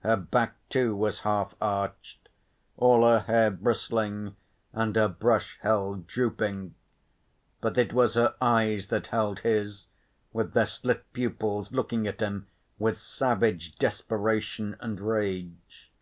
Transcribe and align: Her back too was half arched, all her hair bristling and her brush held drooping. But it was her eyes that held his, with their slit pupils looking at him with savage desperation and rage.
Her 0.00 0.16
back 0.16 0.56
too 0.68 0.96
was 0.96 1.20
half 1.20 1.54
arched, 1.60 2.28
all 2.76 3.06
her 3.06 3.20
hair 3.20 3.48
bristling 3.48 4.34
and 4.72 4.96
her 4.96 5.06
brush 5.06 5.56
held 5.60 6.08
drooping. 6.08 6.74
But 7.60 7.78
it 7.78 7.92
was 7.92 8.14
her 8.14 8.34
eyes 8.40 8.88
that 8.88 9.06
held 9.06 9.38
his, 9.46 9.86
with 10.32 10.52
their 10.54 10.66
slit 10.66 11.04
pupils 11.12 11.70
looking 11.70 12.08
at 12.08 12.18
him 12.18 12.48
with 12.80 12.98
savage 12.98 13.78
desperation 13.78 14.76
and 14.80 14.98
rage. 14.98 15.92